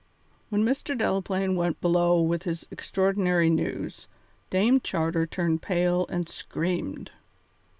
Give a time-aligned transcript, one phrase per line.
[0.49, 0.97] When Mr.
[0.97, 4.07] Delaplaine went below with his extraordinary news,
[4.49, 7.11] Dame Charter turned pale and screamed.